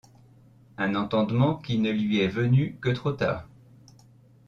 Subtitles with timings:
[0.79, 3.47] Un entendement qui ne lui est venu que trop tard.